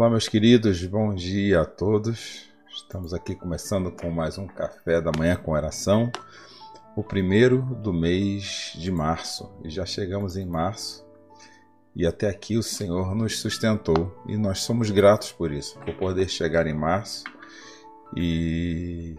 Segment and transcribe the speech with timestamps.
[0.00, 2.48] Olá, meus queridos, bom dia a todos.
[2.74, 6.10] Estamos aqui começando com mais um café da manhã com oração,
[6.96, 9.52] o primeiro do mês de março.
[9.62, 11.06] E já chegamos em março
[11.94, 16.30] e até aqui o Senhor nos sustentou e nós somos gratos por isso, por poder
[16.30, 17.24] chegar em março
[18.16, 19.16] e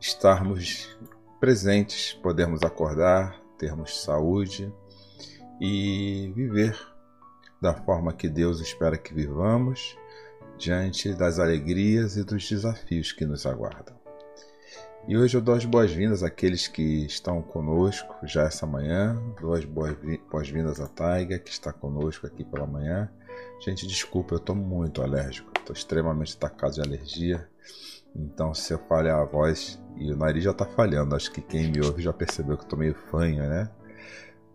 [0.00, 0.96] estarmos
[1.38, 4.72] presentes, podermos acordar, termos saúde
[5.60, 6.74] e viver
[7.60, 9.96] da forma que Deus espera que vivamos,
[10.56, 13.98] diante das alegrias e dos desafios que nos aguardam.
[15.08, 19.64] E hoje eu dou as boas-vindas àqueles que estão conosco já essa manhã, dou as
[19.64, 23.10] boas-vindas à Taiga, que está conosco aqui pela manhã.
[23.60, 27.48] Gente, desculpa, eu estou muito alérgico, estou extremamente atacado de alergia,
[28.14, 31.70] então se eu falhar a voz, e o nariz já está falhando, acho que quem
[31.70, 33.70] me ouve já percebeu que estou meio fanha, né?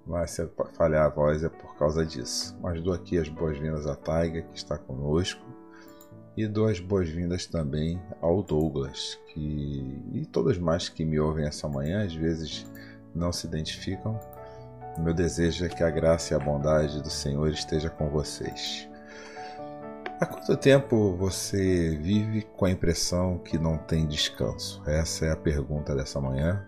[0.06, 2.58] Mas se falhar a voz é por causa disso.
[2.62, 5.42] Mas dou aqui as boas-vindas à Taiga, que está conosco.
[6.38, 11.68] E dou as boas-vindas também ao Douglas, que e todos mais que me ouvem essa
[11.68, 12.70] manhã, às vezes
[13.14, 14.20] não se identificam.
[14.98, 18.88] Meu desejo é que a graça e a bondade do Senhor esteja com vocês.
[20.20, 24.82] Há quanto tempo você vive com a impressão que não tem descanso?
[24.88, 26.66] Essa é a pergunta dessa manhã.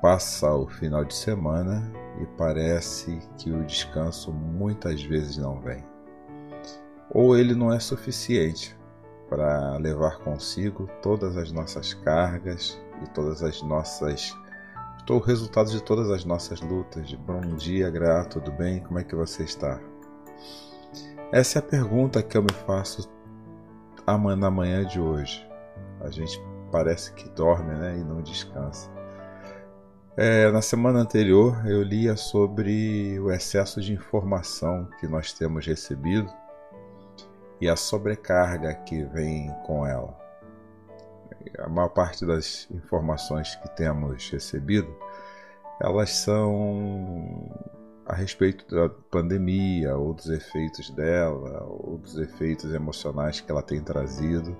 [0.00, 1.90] Passa o final de semana
[2.20, 5.84] e parece que o descanso muitas vezes não vem.
[7.10, 8.78] Ou ele não é suficiente
[9.28, 14.36] para levar consigo todas as nossas cargas e todas as nossas
[15.10, 17.12] o resultado de todas as nossas lutas.
[17.14, 18.80] Bom dia, grato, tudo bem?
[18.80, 19.80] Como é que você está?
[21.32, 23.08] Essa é a pergunta que eu me faço
[24.06, 25.48] na manhã de hoje.
[26.02, 26.38] A gente
[26.70, 28.97] parece que dorme né, e não descansa.
[30.20, 36.28] É, na semana anterior eu lia sobre o excesso de informação que nós temos recebido
[37.60, 40.18] e a sobrecarga que vem com ela.
[41.60, 44.92] A maior parte das informações que temos recebido,
[45.80, 47.48] elas são
[48.04, 53.80] a respeito da pandemia, ou dos efeitos dela, ou dos efeitos emocionais que ela tem
[53.80, 54.56] trazido.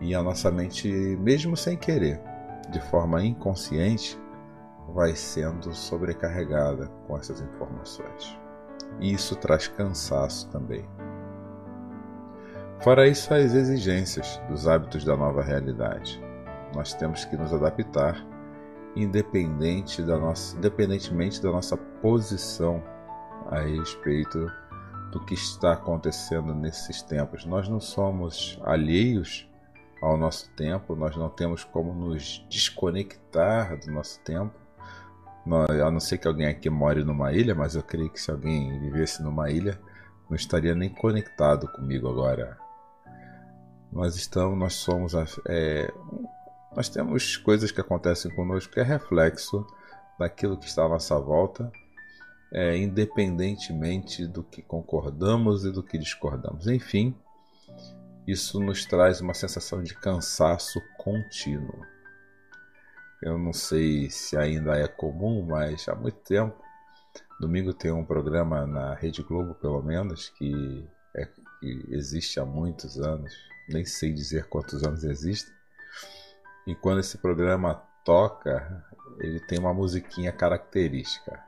[0.00, 2.20] E a nossa mente, mesmo sem querer,
[2.70, 4.18] de forma inconsciente,
[4.94, 8.38] vai sendo sobrecarregada com essas informações.
[9.00, 10.88] E isso traz cansaço também.
[12.80, 16.22] Fora isso, as exigências dos hábitos da nova realidade.
[16.74, 18.24] Nós temos que nos adaptar
[18.94, 22.82] independente da nossa, independentemente da nossa posição
[23.50, 24.46] a respeito
[25.10, 27.44] do que está acontecendo nesses tempos.
[27.44, 29.47] Nós não somos alheios
[30.00, 34.54] ao nosso tempo, nós não temos como nos desconectar do nosso tempo.
[35.82, 38.78] A não ser que alguém aqui more numa ilha, mas eu creio que se alguém
[38.80, 39.80] vivesse numa ilha,
[40.28, 42.58] não estaria nem conectado comigo agora.
[43.90, 45.14] Nós estamos, nós somos,
[45.46, 45.90] é,
[46.76, 49.66] nós temos coisas que acontecem conosco que é reflexo
[50.18, 51.72] daquilo que está à nossa volta,
[52.52, 56.66] é, independentemente do que concordamos e do que discordamos.
[56.66, 57.16] Enfim,
[58.28, 61.80] isso nos traz uma sensação de cansaço contínuo.
[63.22, 66.62] Eu não sei se ainda é comum, mas há muito tempo.
[67.40, 70.86] Domingo tem um programa na Rede Globo, pelo menos, que,
[71.16, 73.32] é, que existe há muitos anos,
[73.66, 75.50] nem sei dizer quantos anos existe.
[76.66, 78.84] E quando esse programa toca,
[79.20, 81.42] ele tem uma musiquinha característica.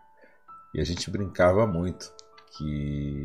[0.72, 2.10] E a gente brincava muito
[2.56, 3.22] que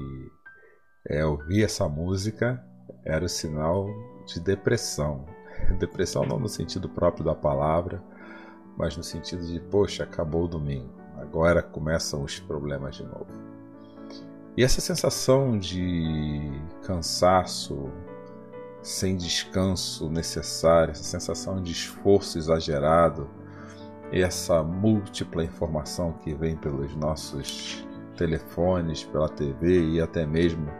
[1.07, 2.62] é, ouvir essa música
[3.03, 3.87] era sinal
[4.25, 5.25] de depressão.
[5.79, 8.03] Depressão não no sentido próprio da palavra,
[8.77, 13.27] mas no sentido de, poxa, acabou o domingo, agora começam os problemas de novo.
[14.57, 17.89] E essa sensação de cansaço,
[18.81, 23.29] sem descanso necessário, essa sensação de esforço exagerado,
[24.11, 27.85] essa múltipla informação que vem pelos nossos
[28.15, 30.71] telefones, pela TV e até mesmo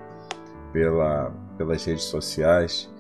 [0.72, 2.92] pela, pelas redes sociais,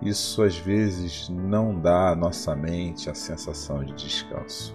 [0.00, 4.74] isso às vezes não dá à nossa mente a sensação de descanso.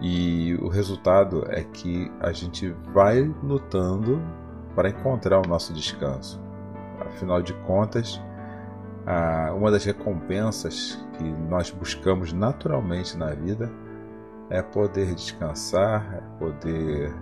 [0.00, 4.20] E o resultado é que a gente vai lutando
[4.74, 6.38] para encontrar o nosso descanso.
[7.00, 8.20] Afinal de contas,
[9.56, 13.72] uma das recompensas que nós buscamos naturalmente na vida
[14.50, 17.14] é poder descansar, é poder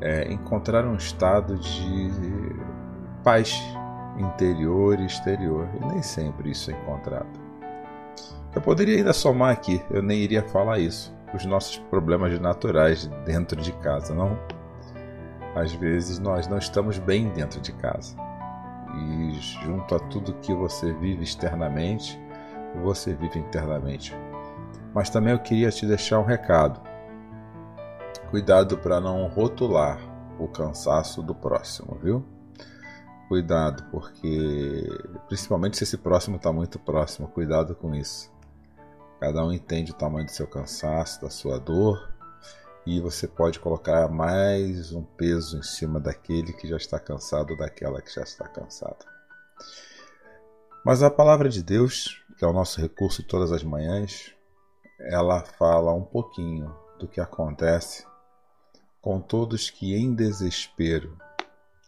[0.00, 2.10] é, encontrar um estado de
[3.22, 3.54] paz
[4.18, 5.68] interior e exterior.
[5.80, 7.28] E nem sempre isso é encontrado.
[8.54, 13.60] Eu poderia ainda somar aqui, eu nem iria falar isso, os nossos problemas naturais dentro
[13.60, 14.38] de casa, não?
[15.54, 18.14] Às vezes nós não estamos bem dentro de casa.
[18.94, 19.32] E
[19.64, 22.20] junto a tudo que você vive externamente,
[22.82, 24.14] você vive internamente.
[24.94, 26.80] Mas também eu queria te deixar um recado.
[28.30, 29.98] Cuidado para não rotular
[30.38, 32.24] o cansaço do próximo, viu?
[33.32, 34.86] Cuidado, porque
[35.26, 38.30] principalmente se esse próximo está muito próximo, cuidado com isso.
[39.18, 42.12] Cada um entende o tamanho do seu cansaço, da sua dor,
[42.84, 48.02] e você pode colocar mais um peso em cima daquele que já está cansado, daquela
[48.02, 48.98] que já está cansada.
[50.84, 54.34] Mas a palavra de Deus, que é o nosso recurso todas as manhãs,
[55.00, 58.06] ela fala um pouquinho do que acontece
[59.00, 61.16] com todos que em desespero,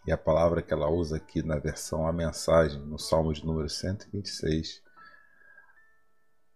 [0.05, 3.69] e a palavra que ela usa aqui na versão a mensagem, no Salmo de número
[3.69, 4.81] 126,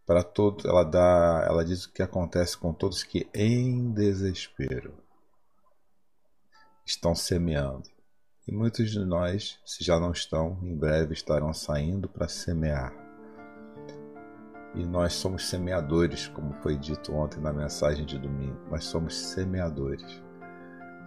[0.05, 4.97] para todos, ela dá, ela diz o que acontece com todos que em desespero
[6.85, 7.89] estão semeando.
[8.47, 12.91] E muitos de nós, se já não estão, em breve estarão saindo para semear.
[14.73, 18.59] E nós somos semeadores, como foi dito ontem na mensagem de domingo.
[18.71, 20.23] Nós somos semeadores.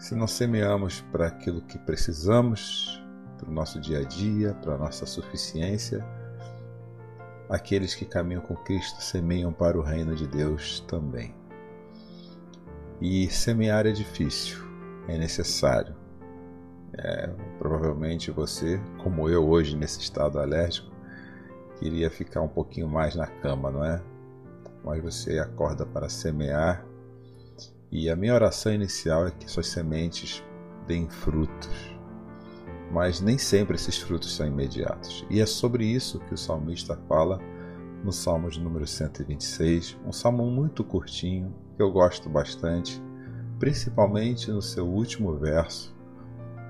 [0.03, 3.01] Se não semeamos para aquilo que precisamos,
[3.39, 6.05] para o nosso dia a dia, para a nossa suficiência,
[7.49, 11.33] aqueles que caminham com Cristo semeiam para o reino de Deus também.
[13.01, 14.59] E semear é difícil,
[15.07, 15.95] é necessário.
[16.99, 17.29] É,
[17.61, 20.91] provavelmente você, como eu hoje nesse estado alérgico,
[21.79, 24.03] queria ficar um pouquinho mais na cama, não é?
[24.83, 26.85] Mas você acorda para semear
[27.93, 30.43] e a minha oração inicial é que suas sementes
[30.89, 31.93] deem frutos
[32.93, 35.25] mas nem sempre esses frutos são imediatos.
[35.31, 37.41] E é sobre isso que o salmista fala
[38.05, 43.03] no Salmo de número 126, um salmo muito curtinho, que eu gosto bastante,
[43.59, 45.97] principalmente no seu último verso,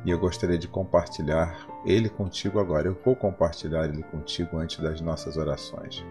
[0.05, 2.87] e eu gostaria de compartilhar ele contigo agora.
[2.87, 6.05] Eu vou compartilhar ele contigo antes das nossas orações.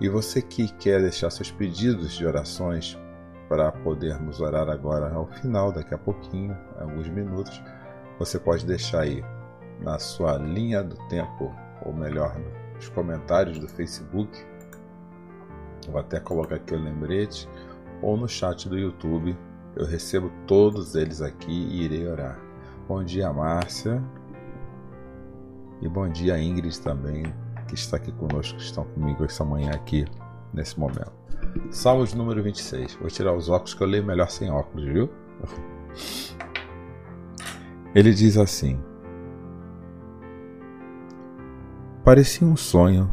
[0.00, 2.96] E você que quer deixar seus pedidos de orações
[3.48, 7.62] para podermos orar agora ao final, daqui a pouquinho, alguns minutos,
[8.18, 9.24] você pode deixar aí
[9.80, 11.54] na sua linha do tempo,
[11.84, 12.36] ou melhor,
[12.74, 14.30] nos comentários do Facebook.
[15.88, 17.48] Vou até colocar aqui o lembrete,
[18.02, 19.36] ou no chat do YouTube.
[19.76, 22.38] Eu recebo todos eles aqui e irei orar.
[22.86, 24.02] Bom dia, Márcia.
[25.80, 27.22] E bom dia, Ingrid também,
[27.68, 30.04] que está aqui conosco, que estão comigo essa manhã aqui,
[30.52, 31.12] nesse momento.
[31.70, 32.94] Salmos número 26.
[33.00, 35.10] Vou tirar os óculos que eu leio melhor sem óculos, viu?
[37.94, 38.80] Ele diz assim:
[42.04, 43.12] Parecia um sonho,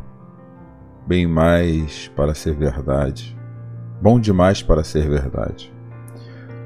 [1.06, 3.38] bem mais para ser verdade,
[4.02, 5.74] bom demais para ser verdade.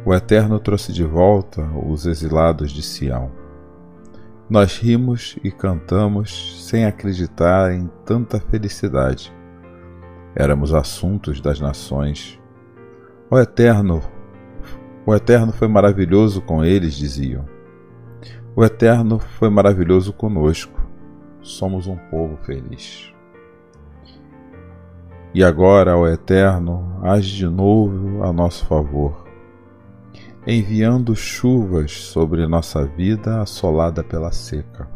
[0.05, 3.31] O Eterno trouxe de volta os exilados de Sião.
[4.49, 9.31] Nós rimos e cantamos sem acreditar em tanta felicidade.
[10.35, 12.39] Éramos assuntos das nações.
[13.29, 14.01] O Eterno,
[15.05, 17.45] o Eterno foi maravilhoso com eles, diziam.
[18.55, 20.79] O Eterno foi maravilhoso conosco.
[21.41, 23.13] Somos um povo feliz.
[25.33, 29.27] E agora, ó Eterno, age de novo a nosso favor,
[30.45, 34.89] enviando chuvas sobre nossa vida assolada pela seca.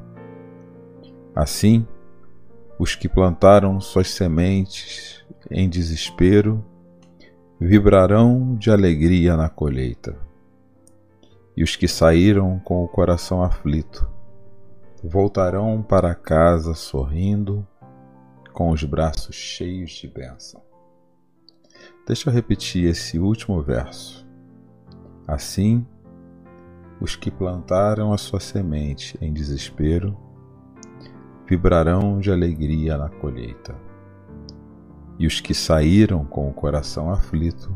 [1.35, 1.87] Assim,
[2.79, 6.63] os que plantaram suas sementes em desespero
[7.59, 10.17] vibrarão de alegria na colheita
[11.55, 14.07] e os que saíram com o coração aflito
[15.03, 17.67] voltarão para casa sorrindo,
[18.53, 20.61] com os braços cheios de bênção.
[22.07, 24.25] Deixa eu repetir esse último verso.
[25.27, 25.85] Assim,
[27.01, 30.17] os que plantaram a sua semente em desespero
[31.45, 33.75] vibrarão de alegria na colheita,
[35.23, 37.73] e os que saíram com o coração aflito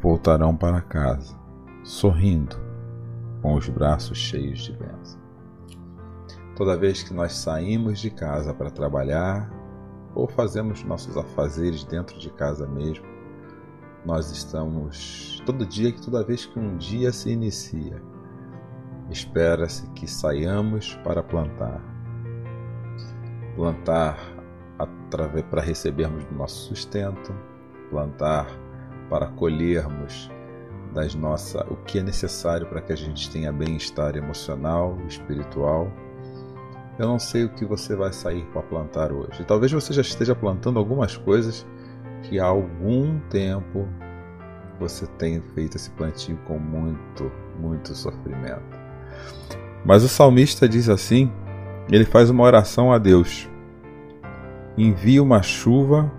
[0.00, 1.38] voltarão para casa
[1.84, 2.56] sorrindo,
[3.40, 5.20] com os braços cheios de bênção.
[6.56, 9.48] Toda vez que nós saímos de casa para trabalhar
[10.12, 13.06] ou fazemos nossos afazeres dentro de casa mesmo,
[14.04, 18.02] nós estamos todo dia que toda vez que um dia se inicia,
[19.08, 21.80] espera-se que saiamos para plantar.
[23.54, 24.33] Plantar
[25.48, 27.34] para recebermos do nosso sustento,
[27.90, 28.46] plantar
[29.08, 30.30] para colhermos
[30.92, 35.90] das nossa o que é necessário para que a gente tenha bem-estar emocional, espiritual
[36.98, 39.44] eu não sei o que você vai sair para plantar hoje.
[39.44, 41.66] Talvez você já esteja plantando algumas coisas
[42.22, 43.88] que há algum tempo
[44.78, 48.78] você tenha feito esse plantio com muito, muito sofrimento.
[49.84, 51.32] Mas o salmista diz assim:
[51.90, 53.48] ele faz uma oração a Deus.
[54.76, 56.10] Envia uma chuva,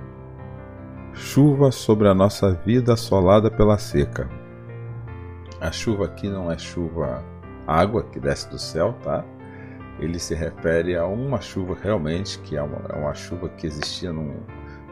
[1.13, 4.29] chuva sobre a nossa vida assolada pela seca.
[5.59, 7.23] A chuva aqui não é chuva
[7.67, 9.23] água que desce do céu, tá?
[9.99, 14.11] ele se refere a uma chuva realmente, que é uma, é uma chuva que existia
[14.11, 14.35] num,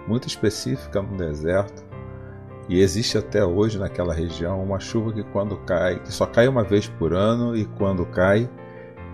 [0.08, 1.84] muito específica no deserto,
[2.70, 6.63] e existe até hoje naquela região uma chuva que quando cai, que só cai uma
[6.63, 8.50] vez por ano e quando cai,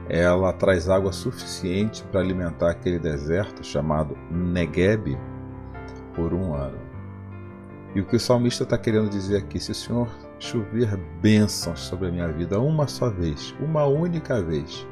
[0.10, 5.16] ela traz água suficiente para alimentar aquele deserto chamado Negueb
[6.16, 6.80] por um ano.
[7.94, 12.08] E o que o salmista está querendo dizer aqui, se o Senhor chover bênçãos sobre
[12.08, 14.88] a minha vida uma só vez, uma única vez,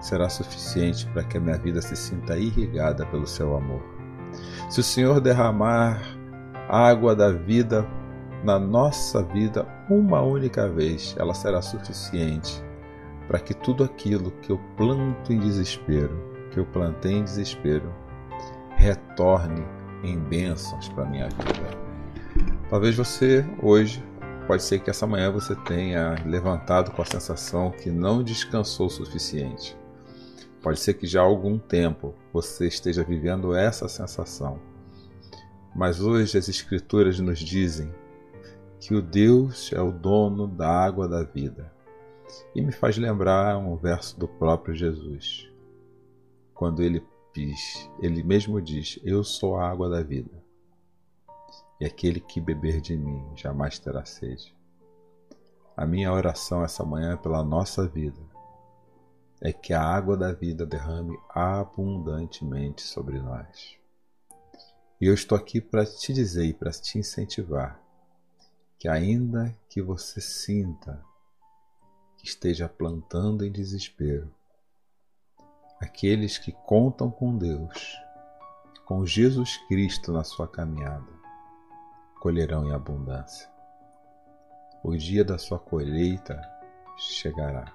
[0.00, 3.82] será suficiente para que a minha vida se sinta irrigada pelo seu amor.
[4.68, 6.02] Se o Senhor derramar
[6.68, 7.86] água da vida
[8.42, 12.63] na nossa vida uma única vez, ela será suficiente
[13.26, 16.16] para que tudo aquilo que eu planto em desespero,
[16.50, 17.92] que eu plantei em desespero,
[18.76, 19.64] retorne
[20.02, 21.84] em bênçãos para minha vida.
[22.68, 24.04] Talvez você hoje,
[24.46, 28.90] pode ser que essa manhã você tenha levantado com a sensação que não descansou o
[28.90, 29.76] suficiente.
[30.62, 34.58] Pode ser que já há algum tempo você esteja vivendo essa sensação.
[35.74, 37.92] Mas hoje as Escrituras nos dizem
[38.80, 41.73] que o Deus é o dono da água da vida.
[42.54, 45.50] E me faz lembrar um verso do próprio Jesus,
[46.54, 47.04] quando ele
[47.34, 50.42] diz, ele mesmo diz: Eu sou a água da vida,
[51.80, 54.56] e aquele que beber de mim jamais terá sede.
[55.76, 58.34] A minha oração essa manhã é pela nossa vida
[59.44, 63.76] é que a água da vida derrame abundantemente sobre nós.
[64.98, 67.78] E eu estou aqui para te dizer e para te incentivar
[68.78, 71.04] que, ainda que você sinta
[72.24, 74.32] esteja plantando em desespero,
[75.78, 77.98] aqueles que contam com Deus,
[78.86, 81.12] com Jesus Cristo na sua caminhada,
[82.20, 83.48] colherão em abundância.
[84.82, 86.40] O dia da sua colheita
[86.96, 87.74] chegará.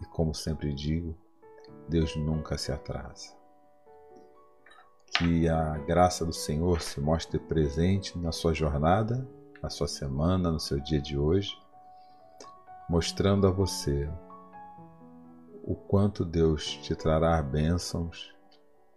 [0.00, 1.14] E como sempre digo,
[1.88, 3.36] Deus nunca se atrasa.
[5.16, 9.28] Que a graça do Senhor se mostre presente na sua jornada,
[9.62, 11.54] na sua semana, no seu dia de hoje,
[12.92, 14.06] mostrando a você
[15.64, 18.34] o quanto Deus te trará bênçãos,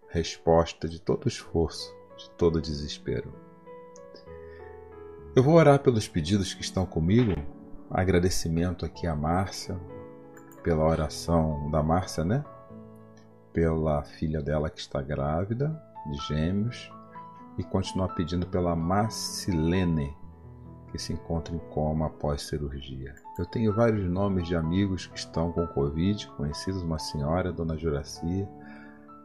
[0.09, 3.31] resposta de todo esforço, de todo desespero.
[5.33, 7.41] Eu vou orar pelos pedidos que estão comigo.
[7.89, 9.79] Agradecimento aqui a Márcia,
[10.61, 12.43] pela oração da Márcia, né?
[13.53, 16.91] Pela filha dela que está grávida, de gêmeos,
[17.57, 20.13] e continua pedindo pela Marcilene,
[20.91, 23.24] que se encontra em coma após cirurgia.
[23.37, 28.47] Eu tenho vários nomes de amigos que estão com Covid, conhecidos, uma senhora, Dona Juracia,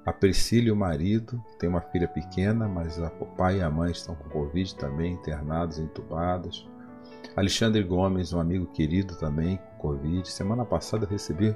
[0.04, 4.14] a Priscila o marido, tem uma filha pequena, mas o pai e a mãe estão
[4.14, 6.68] com Covid também, internados, entubados.
[7.36, 10.28] Alexandre Gomes, um amigo querido também, Covid.
[10.28, 11.54] Semana passada eu recebi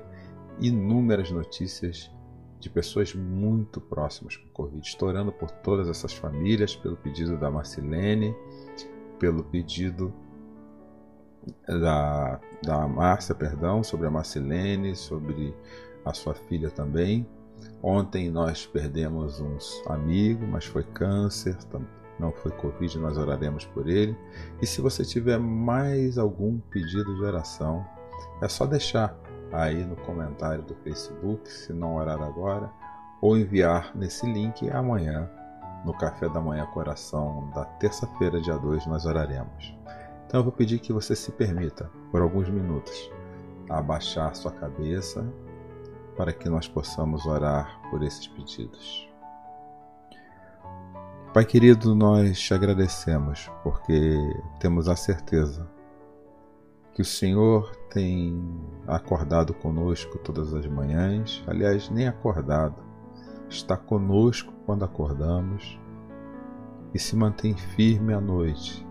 [0.61, 2.15] inúmeras notícias
[2.61, 8.37] de pessoas muito próximas com Covid, estourando por todas essas famílias, pelo pedido da Marcilene,
[9.19, 10.15] pelo pedido
[11.67, 15.55] da, da Márcia, perdão, sobre a Marcilene, sobre
[16.05, 17.27] a sua filha também.
[17.83, 21.57] Ontem nós perdemos um amigo, mas foi câncer,
[22.19, 24.17] não foi Covid, nós oraremos por ele.
[24.61, 27.85] E se você tiver mais algum pedido de oração,
[28.43, 29.17] é só deixar
[29.53, 32.71] aí no comentário do Facebook, se não orar agora,
[33.21, 35.31] ou enviar nesse link amanhã,
[35.85, 39.77] no Café da Manhã Coração da terça-feira, dia 2, nós oraremos.
[40.27, 43.11] Então eu vou pedir que você se permita, por alguns minutos,
[43.69, 45.25] abaixar sua cabeça
[46.17, 49.09] para que nós possamos orar por esses pedidos.
[51.33, 54.17] Pai querido, nós te agradecemos porque
[54.61, 55.69] temos a certeza
[56.93, 58.41] que o Senhor tem
[58.87, 62.81] acordado conosco todas as manhãs, aliás, nem acordado,
[63.49, 65.77] está conosco quando acordamos
[66.95, 68.84] e se mantém firme à noite,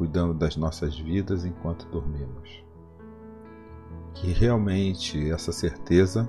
[0.00, 2.64] cuidando das nossas vidas enquanto dormimos.
[4.14, 6.26] Que realmente essa certeza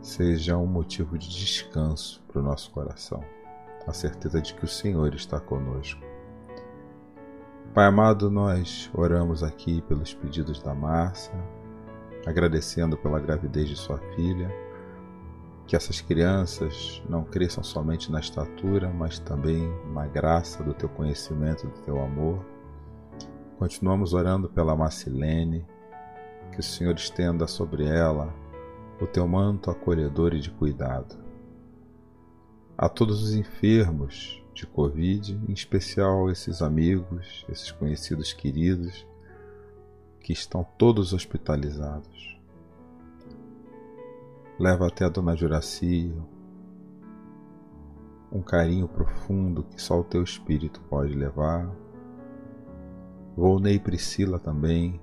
[0.00, 3.22] seja um motivo de descanso para o nosso coração,
[3.86, 6.00] a certeza de que o Senhor está conosco.
[7.74, 11.34] Pai amado, nós oramos aqui pelos pedidos da Márcia,
[12.24, 14.50] agradecendo pela gravidez de sua filha,
[15.66, 21.66] que essas crianças não cresçam somente na estatura, mas também na graça do teu conhecimento,
[21.66, 22.51] do teu amor.
[23.62, 25.64] Continuamos orando pela Marcilene,
[26.50, 28.34] que o Senhor estenda sobre ela
[29.00, 31.14] o teu manto acolhedor e de cuidado.
[32.76, 39.06] A todos os enfermos de Covid, em especial esses amigos, esses conhecidos queridos,
[40.18, 42.36] que estão todos hospitalizados.
[44.58, 46.12] Leva até a Dona Juracia
[48.32, 51.72] um carinho profundo que só o teu espírito pode levar.
[53.36, 55.00] Volnei e Priscila também,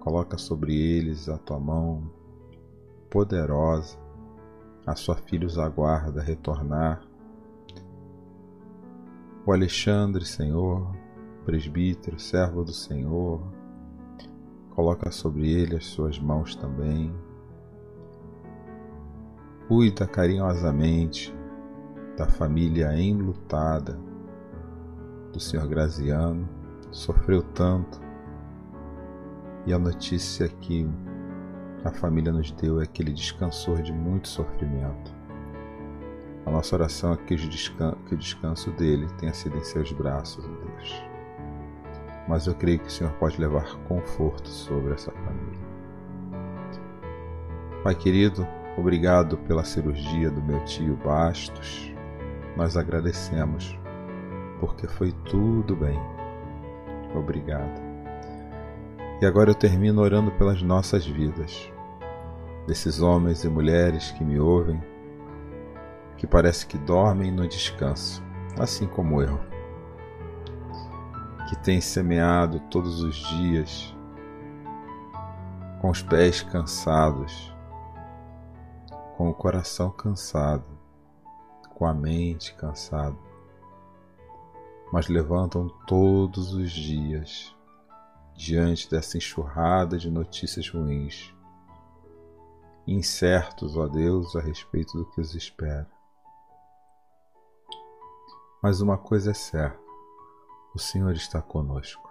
[0.00, 2.10] coloca sobre eles a tua mão
[3.08, 3.98] poderosa.
[4.86, 7.02] A sua filha os aguarda retornar.
[9.46, 10.94] O Alexandre, Senhor,
[11.44, 13.40] presbítero, servo do Senhor,
[14.70, 17.14] coloca sobre ele as suas mãos também.
[19.66, 21.34] Cuida carinhosamente
[22.16, 23.98] da família enlutada
[25.32, 26.57] do Senhor Graziano,
[26.90, 28.00] sofreu tanto
[29.66, 30.88] e a notícia que
[31.84, 35.14] a família nos deu é que ele descansou de muito sofrimento.
[36.46, 41.02] A nossa oração é que o, descanso, dele tenha sido em seus braços, ó Deus.
[42.26, 45.68] Mas eu creio que o Senhor pode levar conforto sobre essa família.
[47.84, 51.92] Pai querido, obrigado pela cirurgia do meu tio Bastos.
[52.56, 53.78] Nós agradecemos,
[54.58, 56.17] porque foi tudo bem.
[57.14, 57.80] Obrigado.
[59.20, 61.70] E agora eu termino orando pelas nossas vidas,
[62.66, 64.80] desses homens e mulheres que me ouvem,
[66.16, 68.22] que parece que dormem no descanso,
[68.58, 69.40] assim como eu,
[71.48, 73.94] que têm semeado todos os dias
[75.80, 77.54] com os pés cansados,
[79.16, 80.78] com o coração cansado,
[81.74, 83.16] com a mente cansada,
[84.92, 87.54] mas levantam todos os dias
[88.34, 91.34] diante dessa enxurrada de notícias ruins,
[92.86, 95.90] incertos, ó Deus, a respeito do que os espera.
[98.62, 99.78] Mas uma coisa é certa:
[100.74, 102.08] o Senhor está conosco.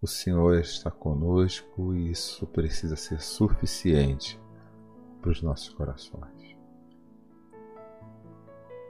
[0.00, 4.40] O Senhor está conosco e isso precisa ser suficiente
[5.20, 6.61] para os nossos corações.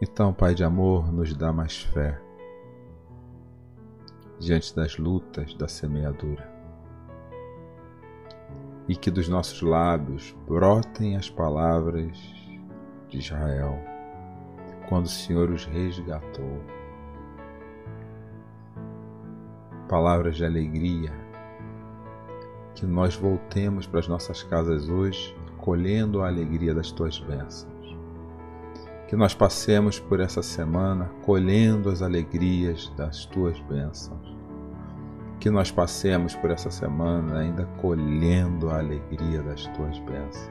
[0.04, 2.20] Então, Pai de amor, nos dá mais fé
[4.40, 6.52] diante das lutas da semeadura.
[8.88, 12.18] E que dos nossos lábios brotem as palavras
[13.08, 13.78] de Israel,
[14.88, 16.60] quando o Senhor os resgatou.
[19.88, 21.12] Palavras de alegria,
[22.74, 27.71] que nós voltemos para as nossas casas hoje colhendo a alegria das tuas bênçãos.
[29.12, 34.42] Que nós passemos por essa semana colhendo as alegrias das tuas bênçãos
[35.42, 40.48] que nós passemos por essa semana ainda colhendo a alegria das tuas bênçãos.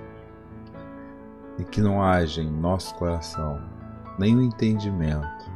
[1.58, 3.62] E que não haja em nosso coração
[4.19, 5.50] nenhum entendimento,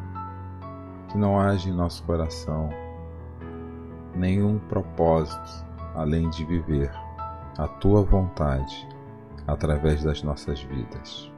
[1.10, 2.70] que não haja em nosso coração
[4.16, 5.66] nenhum propósito
[5.96, 6.90] além de viver
[7.58, 8.88] a tua vontade
[9.46, 11.30] através das nossas vidas.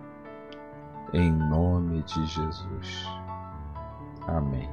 [1.14, 3.06] Em nome de Jesus.
[4.28, 4.70] Amém.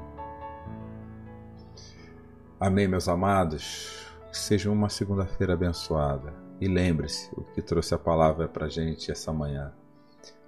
[2.58, 4.04] Amém, meus amados.
[4.32, 6.34] Que seja uma segunda-feira abençoada.
[6.60, 9.72] E lembre-se, o que trouxe a palavra para gente essa manhã.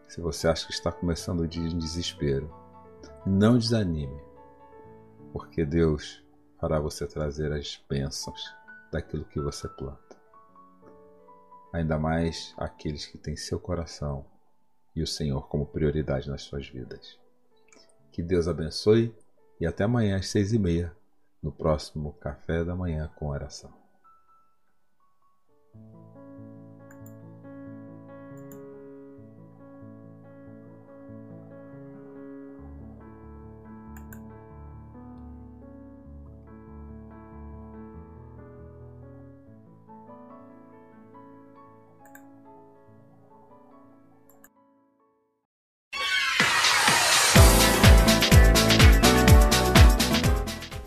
[0.09, 2.53] Se você acha que está começando o dia em desespero,
[3.25, 4.21] não desanime,
[5.33, 6.21] porque Deus
[6.61, 8.53] fará você trazer as bênçãos
[8.91, 10.17] daquilo que você planta.
[11.73, 14.25] Ainda mais aqueles que têm seu coração
[14.97, 17.19] e o Senhor como prioridade nas suas vidas.
[18.11, 19.15] Que Deus abençoe
[19.61, 20.93] e até amanhã às seis e meia
[21.43, 23.86] no próximo café da manhã com oração.